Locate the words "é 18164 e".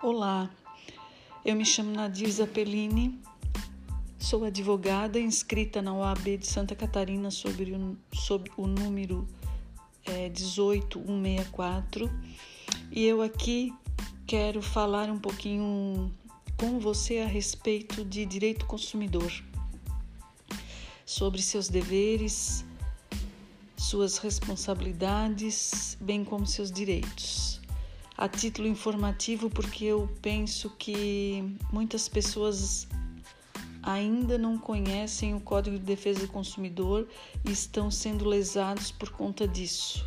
10.06-13.06